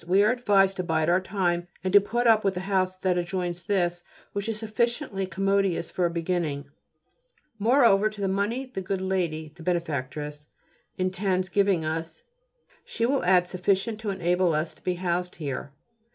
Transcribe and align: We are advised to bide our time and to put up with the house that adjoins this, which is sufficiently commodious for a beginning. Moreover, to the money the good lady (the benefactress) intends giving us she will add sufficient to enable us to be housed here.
We 0.07 0.23
are 0.23 0.31
advised 0.31 0.77
to 0.77 0.83
bide 0.83 1.09
our 1.11 1.21
time 1.21 1.67
and 1.83 1.93
to 1.93 2.01
put 2.01 2.25
up 2.25 2.43
with 2.43 2.55
the 2.55 2.61
house 2.61 2.95
that 2.95 3.19
adjoins 3.19 3.61
this, 3.61 4.01
which 4.33 4.49
is 4.49 4.57
sufficiently 4.57 5.27
commodious 5.27 5.91
for 5.91 6.07
a 6.07 6.09
beginning. 6.09 6.65
Moreover, 7.59 8.09
to 8.09 8.19
the 8.19 8.27
money 8.27 8.65
the 8.65 8.81
good 8.81 8.99
lady 8.99 9.51
(the 9.53 9.61
benefactress) 9.61 10.47
intends 10.97 11.49
giving 11.49 11.85
us 11.85 12.23
she 12.83 13.05
will 13.05 13.23
add 13.23 13.47
sufficient 13.47 13.99
to 13.99 14.09
enable 14.09 14.55
us 14.55 14.73
to 14.73 14.81
be 14.83 14.95
housed 14.95 15.35
here. 15.35 15.71